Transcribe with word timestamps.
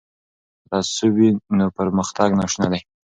که 0.59 0.65
تعصب 0.71 1.09
وي 1.17 1.29
نو 1.57 1.65
پرمختګ 1.77 2.29
ناشونی 2.39 2.67
دی. 2.71 2.79